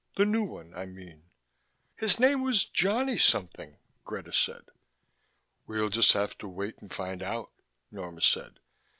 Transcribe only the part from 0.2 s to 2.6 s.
new one, I mean." "His name